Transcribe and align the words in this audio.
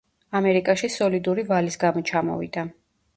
ამერიკაში 0.37 0.87
სოლიდური 0.93 1.45
ვალის 1.51 1.77
გამო 1.85 2.03
ჩამოვიდა. 2.13 2.65